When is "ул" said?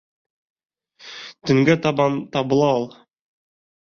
2.79-2.89